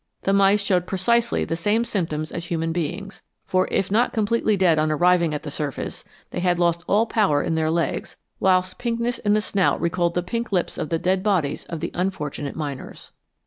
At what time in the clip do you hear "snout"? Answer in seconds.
9.41-9.79